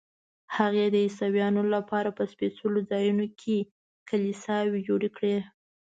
هغې 0.57 0.85
د 0.89 0.95
عیسویانو 1.05 1.61
لپاره 1.75 2.09
په 2.17 2.23
سپېڅلو 2.31 2.79
ځایونو 2.91 3.25
کې 3.39 3.57
کلیساوې 4.09 4.79
جوړې 4.87 5.09
کړې. 5.17 5.37